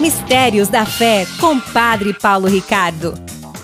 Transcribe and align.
Mistérios 0.00 0.68
da 0.68 0.86
Fé, 0.86 1.26
com 1.40 1.58
Padre 1.58 2.14
Paulo 2.14 2.46
Ricardo. 2.46 3.14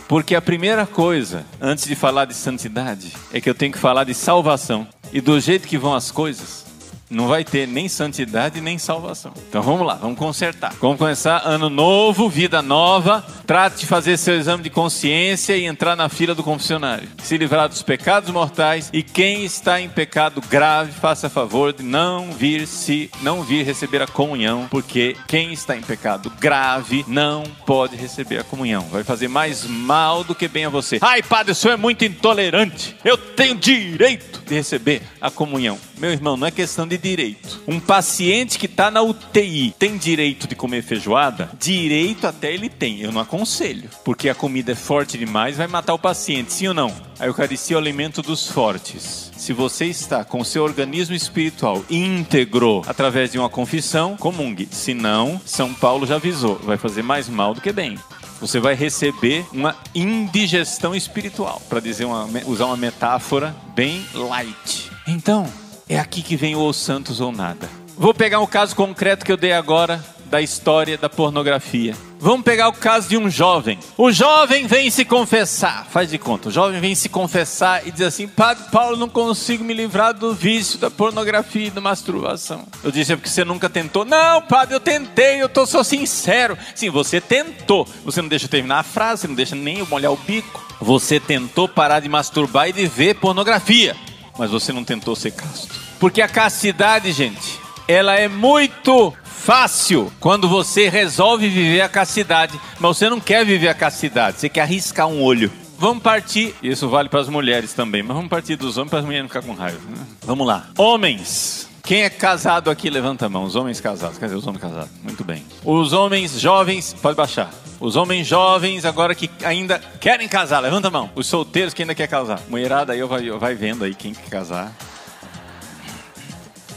Porque 0.08 0.34
a 0.34 0.42
primeira 0.42 0.84
coisa, 0.84 1.44
antes 1.60 1.84
de 1.84 1.94
falar 1.94 2.24
de 2.24 2.34
santidade, 2.34 3.12
é 3.32 3.40
que 3.40 3.48
eu 3.48 3.54
tenho 3.54 3.72
que 3.72 3.78
falar 3.78 4.02
de 4.02 4.14
salvação. 4.14 4.86
E 5.12 5.20
do 5.20 5.38
jeito 5.38 5.68
que 5.68 5.78
vão 5.78 5.94
as 5.94 6.10
coisas, 6.10 6.63
não 7.10 7.28
vai 7.28 7.44
ter 7.44 7.66
nem 7.66 7.88
santidade 7.88 8.60
nem 8.60 8.78
salvação. 8.78 9.32
Então 9.48 9.62
vamos 9.62 9.86
lá, 9.86 9.94
vamos 9.94 10.18
consertar. 10.18 10.74
Vamos 10.80 10.98
começar 10.98 11.42
ano 11.44 11.68
novo, 11.68 12.28
vida 12.28 12.62
nova. 12.62 13.24
Trate 13.46 13.80
de 13.80 13.86
fazer 13.86 14.16
seu 14.16 14.36
exame 14.36 14.62
de 14.62 14.70
consciência 14.70 15.56
e 15.56 15.64
entrar 15.64 15.96
na 15.96 16.08
fila 16.08 16.34
do 16.34 16.42
confessionário. 16.42 17.08
Se 17.22 17.36
livrar 17.36 17.68
dos 17.68 17.82
pecados 17.82 18.30
mortais 18.30 18.90
e 18.92 19.02
quem 19.02 19.44
está 19.44 19.80
em 19.80 19.88
pecado 19.88 20.40
grave, 20.48 20.92
faça 20.92 21.28
favor 21.28 21.72
de 21.72 21.82
não 21.82 22.32
vir 22.32 22.66
se 22.66 23.10
não 23.22 23.42
vir 23.42 23.64
receber 23.64 24.02
a 24.02 24.06
comunhão, 24.06 24.66
porque 24.70 25.16
quem 25.26 25.52
está 25.52 25.76
em 25.76 25.82
pecado 25.82 26.30
grave 26.40 27.04
não 27.06 27.44
pode 27.66 27.96
receber 27.96 28.38
a 28.38 28.44
comunhão. 28.44 28.82
Vai 28.90 29.04
fazer 29.04 29.28
mais 29.28 29.64
mal 29.64 30.24
do 30.24 30.34
que 30.34 30.48
bem 30.48 30.64
a 30.64 30.68
você. 30.68 30.98
Ai, 31.00 31.22
padre, 31.22 31.52
o 31.52 31.54
senhor 31.54 31.74
é 31.74 31.76
muito 31.76 32.04
intolerante. 32.04 32.96
Eu 33.04 33.16
tenho 33.16 33.54
direito 33.54 34.42
de 34.46 34.54
receber 34.54 35.02
a 35.20 35.30
comunhão. 35.30 35.78
Meu 35.96 36.10
irmão, 36.10 36.36
não 36.36 36.46
é 36.46 36.50
questão 36.50 36.86
de 36.86 36.98
direito. 36.98 37.62
Um 37.66 37.78
paciente 37.78 38.58
que 38.58 38.66
está 38.66 38.90
na 38.90 39.02
UTI 39.02 39.74
tem 39.78 39.96
direito 39.96 40.46
de 40.46 40.54
comer 40.54 40.82
feijoada? 40.82 41.50
Direito 41.58 42.26
até 42.26 42.52
ele 42.52 42.68
tem. 42.68 43.00
Eu 43.00 43.12
não 43.12 43.20
aconselho. 43.20 43.88
Porque 44.04 44.28
a 44.28 44.34
comida 44.34 44.72
é 44.72 44.74
forte 44.74 45.16
demais, 45.16 45.56
vai 45.56 45.66
matar 45.66 45.94
o 45.94 45.98
paciente, 45.98 46.52
sim 46.52 46.68
ou 46.68 46.74
não? 46.74 46.94
A 47.18 47.26
Eucaristia 47.26 47.76
é 47.76 47.78
o 47.78 47.80
alimento 47.80 48.22
dos 48.22 48.48
fortes. 48.48 49.30
Se 49.36 49.52
você 49.52 49.86
está 49.86 50.24
com 50.24 50.42
seu 50.42 50.64
organismo 50.64 51.14
espiritual 51.14 51.84
íntegro 51.88 52.82
através 52.86 53.30
de 53.32 53.38
uma 53.38 53.48
confissão, 53.48 54.16
comungue. 54.16 54.68
Se 54.70 54.94
não, 54.94 55.40
São 55.44 55.72
Paulo 55.72 56.06
já 56.06 56.16
avisou, 56.16 56.56
vai 56.56 56.76
fazer 56.76 57.02
mais 57.02 57.28
mal 57.28 57.54
do 57.54 57.60
que 57.60 57.72
bem 57.72 57.98
você 58.40 58.60
vai 58.60 58.74
receber 58.74 59.46
uma 59.52 59.74
indigestão 59.94 60.94
espiritual, 60.94 61.62
para 61.68 61.80
dizer 61.80 62.04
uma, 62.04 62.28
usar 62.46 62.66
uma 62.66 62.76
metáfora 62.76 63.56
bem 63.74 64.04
light. 64.12 64.90
Então, 65.06 65.46
é 65.88 65.98
aqui 65.98 66.22
que 66.22 66.36
vem 66.36 66.54
o 66.54 66.66
Os 66.66 66.76
Santos 66.76 67.20
ou 67.20 67.32
Nada. 67.32 67.68
Vou 67.96 68.14
pegar 68.14 68.40
um 68.40 68.46
caso 68.46 68.74
concreto 68.74 69.24
que 69.24 69.30
eu 69.30 69.36
dei 69.36 69.52
agora 69.52 70.04
da 70.26 70.40
história 70.42 70.98
da 70.98 71.08
pornografia. 71.08 71.94
Vamos 72.18 72.44
pegar 72.44 72.68
o 72.68 72.72
caso 72.72 73.08
de 73.08 73.16
um 73.16 73.28
jovem. 73.28 73.78
O 73.96 74.10
jovem 74.10 74.66
vem 74.66 74.90
se 74.90 75.04
confessar, 75.04 75.86
faz 75.90 76.10
de 76.10 76.18
conta. 76.18 76.48
O 76.48 76.52
jovem 76.52 76.80
vem 76.80 76.94
se 76.94 77.08
confessar 77.08 77.86
e 77.86 77.90
diz 77.90 78.00
assim: 78.00 78.26
Padre 78.26 78.64
Paulo, 78.72 78.96
não 78.96 79.08
consigo 79.08 79.62
me 79.62 79.74
livrar 79.74 80.14
do 80.14 80.34
vício 80.34 80.78
da 80.78 80.90
pornografia 80.90 81.66
e 81.66 81.70
da 81.70 81.80
masturbação. 81.80 82.66
Eu 82.82 82.90
disse: 82.90 83.12
é 83.12 83.16
porque 83.16 83.28
você 83.28 83.44
nunca 83.44 83.68
tentou? 83.68 84.04
Não, 84.04 84.40
padre, 84.42 84.74
eu 84.74 84.80
tentei, 84.80 85.42
eu 85.42 85.48
tô, 85.48 85.66
sou 85.66 85.84
sincero. 85.84 86.56
Sim, 86.74 86.90
você 86.90 87.20
tentou. 87.20 87.86
Você 88.04 88.22
não 88.22 88.28
deixa 88.28 88.48
terminar 88.48 88.78
a 88.78 88.84
frase, 88.84 89.28
não 89.28 89.34
deixa 89.34 89.54
nem 89.54 89.78
eu 89.78 89.86
molhar 89.86 90.10
o 90.10 90.16
bico. 90.16 90.64
Você 90.80 91.20
tentou 91.20 91.68
parar 91.68 92.00
de 92.00 92.08
masturbar 92.08 92.68
e 92.68 92.72
de 92.72 92.86
ver 92.86 93.14
pornografia, 93.14 93.94
mas 94.38 94.50
você 94.50 94.72
não 94.72 94.84
tentou 94.84 95.14
ser 95.14 95.32
casto. 95.32 95.68
Porque 95.98 96.20
a 96.20 96.28
castidade, 96.28 97.12
gente, 97.12 97.60
ela 97.86 98.14
é 98.14 98.28
muito 98.28 99.12
fácil 99.24 100.10
quando 100.20 100.48
você 100.48 100.88
resolve 100.88 101.48
viver 101.48 101.82
a 101.82 101.88
castidade, 101.88 102.58
mas 102.80 102.96
você 102.96 103.10
não 103.10 103.20
quer 103.20 103.44
viver 103.44 103.68
a 103.68 103.74
castidade, 103.74 104.40
você 104.40 104.48
quer 104.48 104.62
arriscar 104.62 105.06
um 105.06 105.22
olho. 105.22 105.50
Vamos 105.78 106.02
partir, 106.02 106.54
isso 106.62 106.88
vale 106.88 107.08
para 107.08 107.20
as 107.20 107.28
mulheres 107.28 107.72
também, 107.72 108.02
mas 108.02 108.16
vamos 108.16 108.30
partir 108.30 108.56
dos 108.56 108.78
homens 108.78 108.90
para 108.90 109.00
as 109.00 109.04
mulheres 109.04 109.24
não 109.24 109.28
ficar 109.28 109.42
com 109.42 109.52
raiva. 109.52 109.80
Né? 109.90 110.06
Vamos 110.22 110.46
lá. 110.46 110.68
Homens, 110.78 111.68
quem 111.82 112.02
é 112.02 112.08
casado 112.08 112.70
aqui, 112.70 112.88
levanta 112.88 113.26
a 113.26 113.28
mão. 113.28 113.44
Os 113.44 113.54
homens 113.54 113.80
casados. 113.80 114.16
Quer 114.16 114.26
dizer, 114.26 114.38
os 114.38 114.46
homens 114.46 114.62
casados. 114.62 114.90
Muito 115.02 115.22
bem. 115.22 115.44
Os 115.62 115.92
homens 115.92 116.40
jovens, 116.40 116.94
pode 117.02 117.16
baixar. 117.16 117.50
Os 117.84 117.96
homens 117.96 118.26
jovens 118.26 118.86
agora 118.86 119.14
que 119.14 119.30
ainda 119.44 119.78
querem 120.00 120.26
casar, 120.26 120.58
levanta 120.60 120.88
a 120.88 120.90
mão. 120.90 121.10
Os 121.14 121.26
solteiros 121.26 121.74
que 121.74 121.82
ainda 121.82 121.94
querem 121.94 122.10
casar. 122.10 122.40
Mulherada 122.48 122.94
aí, 122.94 123.02
vai, 123.02 123.30
vai 123.32 123.54
vendo 123.54 123.84
aí 123.84 123.94
quem 123.94 124.14
quer 124.14 124.30
casar. 124.30 124.72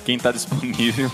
Quem 0.03 0.17
está 0.17 0.33
disponível. 0.33 1.09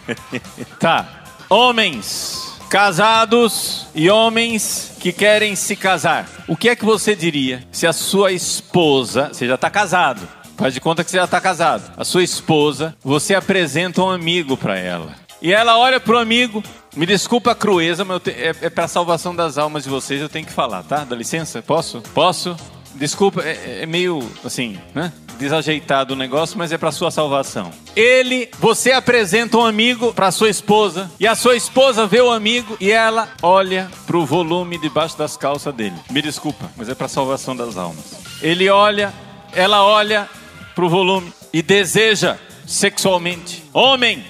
tá. 0.78 1.24
Homens 1.48 2.58
casados 2.68 3.86
e 3.94 4.10
homens 4.10 4.92
que 5.00 5.10
querem 5.12 5.56
se 5.56 5.74
casar. 5.74 6.28
O 6.46 6.54
que 6.54 6.68
é 6.68 6.76
que 6.76 6.84
você 6.84 7.16
diria 7.16 7.66
se 7.72 7.86
a 7.86 7.94
sua 7.94 8.32
esposa, 8.32 9.30
você 9.32 9.46
já 9.46 9.54
está 9.54 9.70
casado, 9.70 10.28
faz 10.58 10.74
de 10.74 10.80
conta 10.80 11.02
que 11.02 11.10
você 11.10 11.16
já 11.16 11.24
está 11.24 11.40
casado, 11.40 11.90
a 11.96 12.04
sua 12.04 12.22
esposa, 12.22 12.94
você 13.02 13.34
apresenta 13.34 14.02
um 14.02 14.10
amigo 14.10 14.58
para 14.58 14.78
ela. 14.78 15.14
E 15.40 15.52
ela 15.52 15.78
olha 15.78 16.00
pro 16.00 16.18
amigo, 16.18 16.62
me 16.96 17.06
desculpa 17.06 17.52
a 17.52 17.54
crueza, 17.54 18.04
mas 18.04 18.22
te, 18.22 18.30
é, 18.30 18.54
é 18.62 18.70
para 18.70 18.84
a 18.84 18.88
salvação 18.88 19.34
das 19.34 19.58
almas 19.58 19.84
de 19.84 19.90
vocês, 19.90 20.20
eu 20.20 20.28
tenho 20.28 20.46
que 20.46 20.52
falar, 20.52 20.82
tá? 20.82 21.04
Dá 21.04 21.14
licença? 21.14 21.62
Posso? 21.62 22.00
Posso? 22.14 22.56
Desculpa, 22.94 23.42
é, 23.42 23.82
é 23.82 23.86
meio 23.86 24.26
assim, 24.42 24.78
né? 24.94 25.12
desajeitado 25.38 26.14
o 26.14 26.16
negócio, 26.16 26.58
mas 26.58 26.72
é 26.72 26.78
para 26.78 26.90
sua 26.90 27.10
salvação. 27.10 27.70
Ele, 27.94 28.48
você 28.58 28.92
apresenta 28.92 29.56
um 29.56 29.64
amigo 29.64 30.12
para 30.12 30.30
sua 30.30 30.48
esposa 30.48 31.10
e 31.20 31.26
a 31.26 31.34
sua 31.34 31.56
esposa 31.56 32.06
vê 32.06 32.20
o 32.20 32.32
amigo 32.32 32.76
e 32.80 32.90
ela 32.90 33.28
olha 33.42 33.90
para 34.06 34.16
o 34.16 34.26
volume 34.26 34.78
debaixo 34.78 35.16
das 35.16 35.36
calças 35.36 35.74
dele. 35.74 35.96
Me 36.10 36.22
desculpa, 36.22 36.70
mas 36.76 36.88
é 36.88 36.94
para 36.94 37.08
salvação 37.08 37.54
das 37.54 37.76
almas. 37.76 38.16
Ele 38.42 38.68
olha, 38.68 39.12
ela 39.52 39.84
olha 39.84 40.28
para 40.74 40.84
o 40.84 40.88
volume 40.88 41.32
e 41.52 41.62
deseja 41.62 42.36
sexualmente. 42.66 43.62
Homem, 43.72 44.24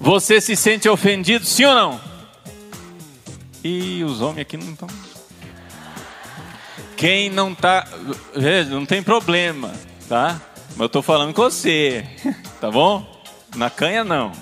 você 0.00 0.40
se 0.40 0.56
sente 0.56 0.88
ofendido, 0.88 1.44
sim 1.44 1.64
ou 1.64 1.74
não? 1.74 2.00
E 3.64 4.04
os 4.04 4.20
homens 4.20 4.42
aqui 4.42 4.56
não 4.56 4.72
estão. 4.72 4.88
Quem 6.96 7.28
não 7.28 7.54
tá, 7.54 7.86
não 8.70 8.86
tem 8.86 9.02
problema 9.02 9.72
tá? 10.08 10.40
Mas 10.70 10.80
eu 10.80 10.88
tô 10.88 11.02
falando 11.02 11.32
com 11.32 11.42
você, 11.42 12.04
tá 12.60 12.70
bom? 12.70 13.04
Na 13.54 13.70
canha 13.70 14.04
não. 14.04 14.32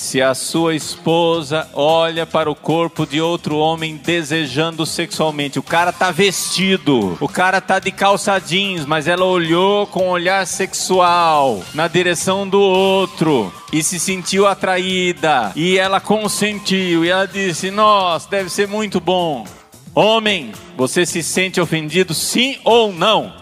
Se 0.00 0.22
a 0.22 0.32
sua 0.32 0.76
esposa 0.76 1.68
olha 1.74 2.24
para 2.24 2.48
o 2.48 2.54
corpo 2.54 3.04
de 3.04 3.20
outro 3.20 3.58
homem 3.58 3.96
desejando 3.96 4.86
sexualmente, 4.86 5.58
o 5.58 5.62
cara 5.62 5.92
tá 5.92 6.12
vestido, 6.12 7.18
o 7.20 7.28
cara 7.28 7.60
tá 7.60 7.80
de 7.80 7.90
calça 7.90 8.38
jeans, 8.38 8.86
mas 8.86 9.08
ela 9.08 9.24
olhou 9.24 9.88
com 9.88 10.06
um 10.06 10.10
olhar 10.10 10.46
sexual 10.46 11.64
na 11.74 11.88
direção 11.88 12.48
do 12.48 12.60
outro 12.60 13.52
e 13.72 13.82
se 13.82 13.98
sentiu 13.98 14.46
atraída 14.46 15.50
e 15.56 15.76
ela 15.76 16.00
consentiu 16.00 17.04
e 17.04 17.08
ela 17.08 17.26
disse: 17.26 17.68
"Nossa, 17.68 18.30
deve 18.30 18.48
ser 18.50 18.68
muito 18.68 19.00
bom". 19.00 19.44
Homem, 19.92 20.52
você 20.76 21.04
se 21.04 21.24
sente 21.24 21.60
ofendido 21.60 22.14
sim 22.14 22.56
ou 22.62 22.92
não? 22.92 23.34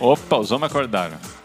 Opa, 0.00 0.38
os 0.38 0.50
homens 0.50 0.70
acordaram. 0.70 1.37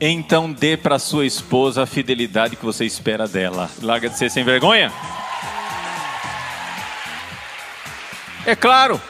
Então 0.00 0.52
dê 0.52 0.76
para 0.76 0.98
sua 0.98 1.26
esposa 1.26 1.82
a 1.82 1.86
fidelidade 1.86 2.54
que 2.54 2.64
você 2.64 2.84
espera 2.84 3.26
dela. 3.26 3.68
Larga 3.82 4.08
de 4.08 4.16
ser 4.16 4.30
sem 4.30 4.44
vergonha. 4.44 4.92
É 8.46 8.54
claro. 8.54 9.00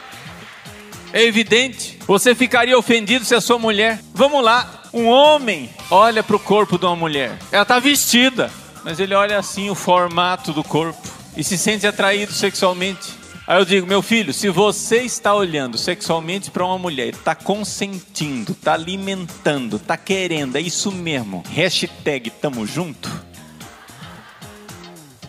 É 1.13 1.23
evidente. 1.23 1.99
Você 2.07 2.33
ficaria 2.33 2.77
ofendido 2.77 3.23
se 3.23 3.35
a 3.35 3.41
sua 3.41 3.59
mulher. 3.59 3.99
Vamos 4.13 4.43
lá. 4.43 4.83
Um 4.91 5.07
homem 5.07 5.69
olha 5.91 6.23
para 6.23 6.35
o 6.35 6.39
corpo 6.39 6.77
de 6.77 6.85
uma 6.85 6.95
mulher. 6.95 7.37
Ela 7.51 7.61
está 7.61 7.77
vestida, 7.77 8.51
mas 8.83 8.99
ele 8.99 9.13
olha 9.13 9.37
assim 9.37 9.69
o 9.69 9.75
formato 9.75 10.51
do 10.51 10.63
corpo 10.63 11.07
e 11.37 11.43
se 11.43 11.57
sente 11.57 11.85
atraído 11.85 12.33
sexualmente. 12.33 13.18
Aí 13.49 13.57
eu 13.57 13.65
digo, 13.65 13.87
meu 13.87 14.03
filho, 14.03 14.31
se 14.31 14.47
você 14.47 14.97
está 14.97 15.33
olhando 15.33 15.75
sexualmente 15.75 16.51
para 16.51 16.63
uma 16.63 16.77
mulher, 16.77 17.07
está 17.07 17.33
consentindo, 17.33 18.51
está 18.51 18.75
alimentando, 18.75 19.77
está 19.77 19.97
querendo, 19.97 20.55
é 20.55 20.61
isso 20.61 20.91
mesmo. 20.91 21.43
Hashtag 21.49 22.29
tamo 22.29 22.63
junto. 22.67 23.09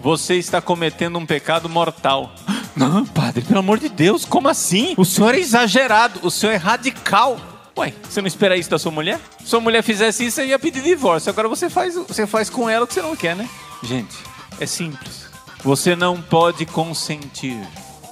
Você 0.02 0.34
está 0.34 0.60
cometendo 0.60 1.18
um 1.18 1.24
pecado 1.24 1.66
mortal. 1.66 2.34
Não, 2.76 3.06
padre, 3.06 3.40
pelo 3.40 3.60
amor 3.60 3.78
de 3.78 3.88
Deus, 3.88 4.26
como 4.26 4.48
assim? 4.48 4.92
O 4.98 5.04
senhor 5.06 5.34
é 5.34 5.38
exagerado, 5.38 6.20
o 6.22 6.30
senhor 6.30 6.52
é 6.52 6.56
radical. 6.56 7.40
Ué, 7.74 7.94
você 8.02 8.20
não 8.20 8.28
espera 8.28 8.54
isso 8.54 8.68
da 8.68 8.78
sua 8.78 8.92
mulher? 8.92 9.18
Se 9.38 9.46
sua 9.46 9.60
mulher 9.62 9.82
fizesse 9.82 10.26
isso, 10.26 10.34
você 10.34 10.46
ia 10.48 10.58
pedir 10.58 10.82
divórcio. 10.82 11.30
Agora 11.30 11.48
você 11.48 11.70
faz, 11.70 11.94
você 11.94 12.26
faz 12.26 12.50
com 12.50 12.68
ela 12.68 12.84
o 12.84 12.86
que 12.86 12.92
você 12.92 13.00
não 13.00 13.16
quer, 13.16 13.34
né? 13.34 13.48
Gente, 13.82 14.14
é 14.60 14.66
simples. 14.66 15.24
Você 15.64 15.96
não 15.96 16.20
pode 16.20 16.66
consentir 16.66 17.58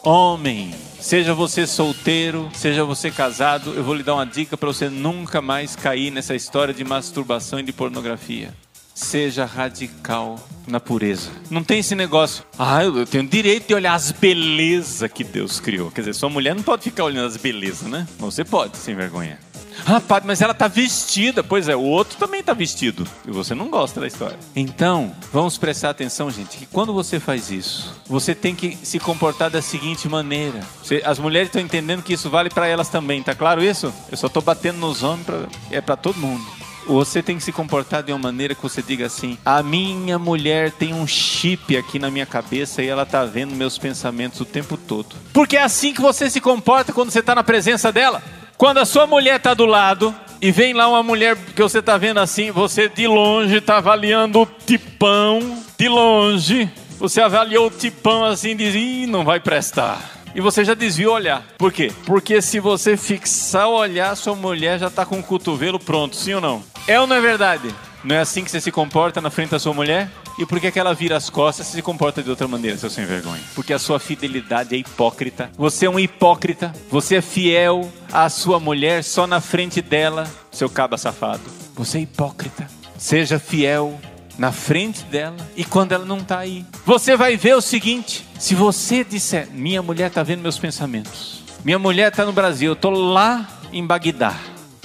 Homem, 0.04 0.72
seja 1.00 1.34
você 1.34 1.66
solteiro, 1.66 2.48
seja 2.54 2.84
você 2.84 3.10
casado, 3.10 3.74
eu 3.74 3.82
vou 3.82 3.94
lhe 3.94 4.02
dar 4.02 4.14
uma 4.14 4.24
dica 4.24 4.56
para 4.56 4.68
você 4.68 4.88
nunca 4.88 5.42
mais 5.42 5.74
cair 5.74 6.10
nessa 6.10 6.34
história 6.34 6.72
de 6.72 6.84
masturbação 6.84 7.58
e 7.58 7.62
de 7.62 7.72
pornografia. 7.72 8.54
Seja 8.94 9.44
radical 9.44 10.38
na 10.66 10.80
pureza. 10.80 11.30
Não 11.50 11.62
tem 11.62 11.80
esse 11.80 11.94
negócio, 11.94 12.44
ah, 12.58 12.82
eu 12.82 13.06
tenho 13.06 13.26
direito 13.26 13.68
de 13.68 13.74
olhar 13.74 13.94
as 13.94 14.10
belezas 14.10 15.10
que 15.10 15.22
Deus 15.24 15.60
criou. 15.60 15.90
Quer 15.90 16.02
dizer, 16.02 16.14
sua 16.14 16.28
mulher 16.28 16.54
não 16.54 16.62
pode 16.62 16.84
ficar 16.84 17.04
olhando 17.04 17.26
as 17.26 17.36
belezas, 17.36 17.88
né? 17.88 18.06
Você 18.18 18.44
pode, 18.44 18.76
sem 18.76 18.94
vergonha. 18.94 19.38
Ah, 19.86 20.00
padre, 20.00 20.26
mas 20.26 20.40
ela 20.40 20.52
está 20.52 20.68
vestida. 20.68 21.42
Pois 21.42 21.68
é, 21.68 21.76
o 21.76 21.82
outro 21.82 22.18
também 22.18 22.40
está 22.40 22.52
vestido. 22.52 23.06
E 23.26 23.30
você 23.30 23.54
não 23.54 23.68
gosta 23.68 24.00
da 24.00 24.06
história. 24.06 24.38
Então, 24.54 25.12
vamos 25.32 25.58
prestar 25.58 25.90
atenção, 25.90 26.30
gente, 26.30 26.58
que 26.58 26.66
quando 26.66 26.92
você 26.92 27.18
faz 27.20 27.50
isso, 27.50 27.94
você 28.06 28.34
tem 28.34 28.54
que 28.54 28.76
se 28.82 28.98
comportar 28.98 29.50
da 29.50 29.62
seguinte 29.62 30.08
maneira. 30.08 30.60
Você, 30.82 31.02
as 31.04 31.18
mulheres 31.18 31.48
estão 31.48 31.62
entendendo 31.62 32.02
que 32.02 32.12
isso 32.12 32.30
vale 32.30 32.50
para 32.50 32.66
elas 32.66 32.88
também, 32.88 33.22
tá 33.22 33.34
claro 33.34 33.62
isso? 33.62 33.92
Eu 34.10 34.16
só 34.16 34.26
estou 34.26 34.42
batendo 34.42 34.78
nos 34.78 35.02
homens, 35.02 35.26
pra, 35.26 35.46
é 35.70 35.80
para 35.80 35.96
todo 35.96 36.18
mundo. 36.18 36.44
Você 36.88 37.22
tem 37.22 37.36
que 37.36 37.42
se 37.42 37.52
comportar 37.52 38.02
de 38.02 38.10
uma 38.10 38.18
maneira 38.18 38.54
que 38.54 38.62
você 38.62 38.80
diga 38.80 39.04
assim: 39.04 39.36
a 39.44 39.62
minha 39.62 40.18
mulher 40.18 40.72
tem 40.72 40.94
um 40.94 41.06
chip 41.06 41.76
aqui 41.76 41.98
na 41.98 42.10
minha 42.10 42.24
cabeça 42.24 42.82
e 42.82 42.86
ela 42.86 43.04
tá 43.04 43.26
vendo 43.26 43.54
meus 43.54 43.76
pensamentos 43.76 44.40
o 44.40 44.44
tempo 44.46 44.74
todo. 44.74 45.14
Porque 45.34 45.58
é 45.58 45.62
assim 45.62 45.92
que 45.92 46.00
você 46.00 46.30
se 46.30 46.40
comporta 46.40 46.90
quando 46.90 47.10
você 47.10 47.18
está 47.18 47.34
na 47.34 47.44
presença 47.44 47.92
dela. 47.92 48.22
Quando 48.58 48.78
a 48.78 48.84
sua 48.84 49.06
mulher 49.06 49.36
está 49.36 49.54
do 49.54 49.64
lado 49.64 50.12
e 50.42 50.50
vem 50.50 50.74
lá 50.74 50.88
uma 50.88 51.00
mulher 51.00 51.36
que 51.36 51.62
você 51.62 51.78
está 51.78 51.96
vendo 51.96 52.18
assim, 52.18 52.50
você 52.50 52.88
de 52.88 53.06
longe 53.06 53.58
está 53.58 53.76
avaliando 53.76 54.40
o 54.40 54.46
tipão, 54.46 55.62
de 55.78 55.88
longe, 55.88 56.68
você 56.98 57.20
avaliou 57.20 57.68
o 57.68 57.70
tipão 57.70 58.24
assim 58.24 58.50
e 58.50 58.54
diz: 58.56 58.74
Ih, 58.74 59.06
não 59.06 59.24
vai 59.24 59.38
prestar 59.38 60.18
e 60.34 60.40
você 60.40 60.64
já 60.64 60.74
desviou 60.74 61.12
o 61.12 61.16
olhar. 61.16 61.44
Por 61.56 61.72
quê? 61.72 61.92
Porque 62.04 62.42
se 62.42 62.58
você 62.58 62.96
fixar 62.96 63.68
o 63.68 63.76
olhar, 63.76 64.16
sua 64.16 64.34
mulher 64.34 64.78
já 64.80 64.88
está 64.88 65.06
com 65.06 65.20
o 65.20 65.22
cotovelo 65.22 65.78
pronto, 65.78 66.16
sim 66.16 66.34
ou 66.34 66.40
não? 66.40 66.62
É 66.88 67.00
ou 67.00 67.06
não 67.06 67.14
é 67.14 67.20
verdade? 67.20 67.72
Não 68.02 68.16
é 68.16 68.18
assim 68.18 68.42
que 68.42 68.50
você 68.50 68.60
se 68.60 68.72
comporta 68.72 69.20
na 69.20 69.30
frente 69.30 69.50
da 69.50 69.58
sua 69.60 69.72
mulher? 69.72 70.10
E 70.38 70.46
por 70.46 70.60
que, 70.60 70.78
ela 70.78 70.94
vira 70.94 71.16
as 71.16 71.28
costas 71.28 71.68
e 71.68 71.72
se 71.72 71.82
comporta 71.82 72.22
de 72.22 72.30
outra 72.30 72.46
maneira, 72.46 72.78
seu 72.78 72.88
sem 72.88 73.04
vergonha? 73.04 73.42
Porque 73.56 73.72
a 73.72 73.78
sua 73.78 73.98
fidelidade 73.98 74.74
é 74.74 74.78
hipócrita. 74.78 75.50
Você 75.58 75.86
é 75.86 75.90
um 75.90 75.98
hipócrita. 75.98 76.72
Você 76.90 77.16
é 77.16 77.20
fiel 77.20 77.90
à 78.12 78.28
sua 78.28 78.60
mulher 78.60 79.02
só 79.02 79.26
na 79.26 79.40
frente 79.40 79.82
dela, 79.82 80.30
seu 80.52 80.70
caba 80.70 80.96
safado. 80.96 81.42
Você 81.74 81.98
é 81.98 82.00
hipócrita. 82.02 82.68
Seja 82.96 83.40
fiel 83.40 83.98
na 84.38 84.52
frente 84.52 85.02
dela 85.06 85.36
e 85.56 85.64
quando 85.64 85.90
ela 85.90 86.04
não 86.04 86.18
está 86.18 86.38
aí. 86.38 86.64
Você 86.86 87.16
vai 87.16 87.36
ver 87.36 87.56
o 87.56 87.60
seguinte: 87.60 88.24
se 88.38 88.54
você 88.54 89.02
disser, 89.02 89.48
minha 89.50 89.82
mulher 89.82 90.06
está 90.06 90.22
vendo 90.22 90.40
meus 90.40 90.58
pensamentos, 90.58 91.42
minha 91.64 91.78
mulher 91.78 92.10
está 92.12 92.24
no 92.24 92.32
Brasil, 92.32 92.70
eu 92.70 92.74
estou 92.74 92.92
lá 92.92 93.46
em 93.72 93.84
Bagdá. 93.84 94.36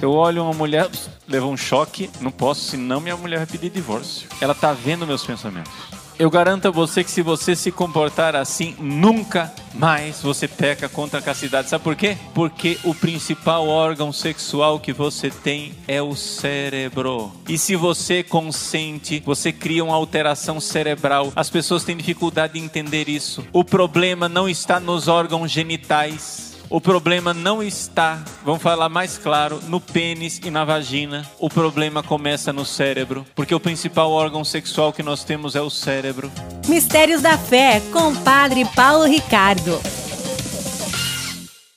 Eu 0.01 0.11
olho 0.11 0.43
uma 0.43 0.53
mulher, 0.53 0.89
leva 1.27 1.45
um 1.45 1.57
choque, 1.57 2.09
não 2.21 2.31
posso, 2.31 2.61
senão 2.61 2.99
minha 2.99 3.17
mulher 3.17 3.37
vai 3.37 3.47
pedir 3.47 3.69
divórcio. 3.69 4.27
Ela 4.41 4.53
está 4.53 4.73
vendo 4.73 5.07
meus 5.07 5.23
pensamentos. 5.23 5.71
Eu 6.17 6.29
garanto 6.29 6.67
a 6.67 6.71
você 6.71 7.03
que 7.03 7.09
se 7.09 7.23
você 7.23 7.55
se 7.55 7.71
comportar 7.71 8.35
assim, 8.35 8.75
nunca 8.79 9.51
mais 9.73 10.21
você 10.21 10.47
peca 10.47 10.87
contra 10.87 11.19
a 11.19 11.21
castidade. 11.21 11.69
Sabe 11.69 11.83
por 11.83 11.95
quê? 11.95 12.15
Porque 12.35 12.77
o 12.83 12.93
principal 12.93 13.67
órgão 13.67 14.13
sexual 14.13 14.79
que 14.79 14.93
você 14.93 15.31
tem 15.31 15.73
é 15.87 16.01
o 16.01 16.15
cérebro. 16.15 17.31
E 17.49 17.57
se 17.57 17.75
você 17.75 18.21
consente, 18.21 19.23
você 19.25 19.51
cria 19.51 19.83
uma 19.83 19.95
alteração 19.95 20.59
cerebral. 20.59 21.33
As 21.35 21.49
pessoas 21.49 21.83
têm 21.83 21.97
dificuldade 21.97 22.53
de 22.53 22.59
entender 22.59 23.09
isso. 23.09 23.43
O 23.51 23.63
problema 23.63 24.29
não 24.29 24.47
está 24.47 24.79
nos 24.79 25.07
órgãos 25.07 25.49
genitais 25.49 26.42
o 26.69 26.81
problema 26.81 27.33
não 27.33 27.61
está, 27.61 28.23
vamos 28.43 28.61
falar 28.61 28.89
mais 28.89 29.17
claro, 29.17 29.59
no 29.67 29.79
pênis 29.79 30.39
e 30.43 30.49
na 30.49 30.65
vagina. 30.65 31.25
O 31.39 31.49
problema 31.49 32.01
começa 32.01 32.51
no 32.51 32.65
cérebro, 32.65 33.25
porque 33.35 33.53
o 33.53 33.59
principal 33.59 34.11
órgão 34.11 34.43
sexual 34.43 34.91
que 34.91 35.03
nós 35.03 35.23
temos 35.23 35.55
é 35.55 35.61
o 35.61 35.69
cérebro. 35.69 36.31
Mistérios 36.67 37.21
da 37.21 37.37
Fé, 37.37 37.81
com 37.91 38.15
Padre 38.15 38.65
Paulo 38.75 39.05
Ricardo. 39.05 40.02